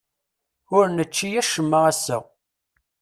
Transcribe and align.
Ur 0.77 0.85
nečči 0.89 1.27
acemma 1.41 1.79
ass-a. 1.91 2.17